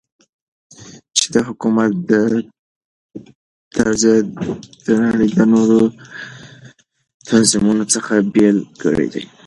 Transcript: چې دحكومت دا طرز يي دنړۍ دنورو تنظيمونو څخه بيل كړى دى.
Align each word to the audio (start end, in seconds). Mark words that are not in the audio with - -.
چې 1.17 1.25
دحكومت 1.35 1.91
دا 2.09 2.23
طرز 3.75 4.01
يي 4.09 4.15
دنړۍ 4.85 5.29
دنورو 5.37 5.83
تنظيمونو 7.27 7.83
څخه 7.93 8.13
بيل 8.33 8.57
كړى 8.81 9.05
دى. 9.13 9.23